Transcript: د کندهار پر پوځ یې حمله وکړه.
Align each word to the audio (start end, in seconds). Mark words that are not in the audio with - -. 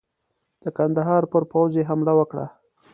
د 0.63 0.65
کندهار 0.77 1.23
پر 1.31 1.43
پوځ 1.51 1.71
یې 1.77 1.83
حمله 1.89 2.13
وکړه. 2.19 2.45